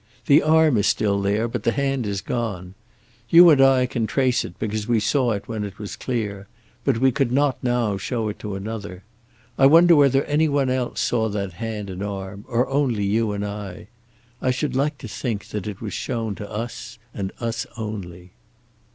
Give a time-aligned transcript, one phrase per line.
[0.25, 2.73] The arm is there still, but the hand is gone.
[3.29, 6.47] You and I can trace it because we saw it when it was clear,
[6.83, 9.03] but we could not now show it to another.
[9.59, 13.45] I wonder whether any one else saw that hand and arm, or only you and
[13.45, 13.89] I.
[14.41, 18.31] I should like to think that it was shown to us, and us only."